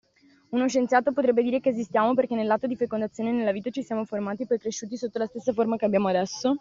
[0.49, 4.41] Uno scienziato potrebbe dire che esistiamo perché nell'atto di fecondazione nella vita ci siamo formati
[4.41, 6.57] e poi cresciuti sotto la forma che abbiamo adesso.